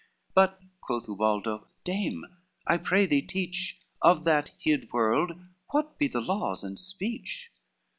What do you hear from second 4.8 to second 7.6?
world, what be the laws and speech?"